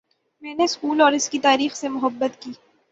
میں 0.43 0.53
نے 0.55 0.67
سکول 0.67 1.01
اور 1.01 1.11
اس 1.11 1.29
کی 1.29 1.39
تاریخ 1.39 1.75
سے 1.75 1.89
محبت 1.89 2.41
کی 2.41 2.51